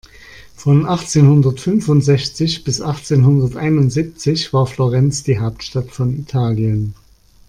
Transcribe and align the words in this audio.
Von 0.55 0.87
achtzehn-hundert-fünfundsechzig 0.89 2.63
bis 2.63 2.81
achtzehn-hundert-einundsiebzig 2.81 4.51
war 4.51 4.65
Florenz 4.65 5.21
die 5.21 5.37
Hauptstadt 5.37 5.91
von 5.91 6.17
Italien. 6.17 6.95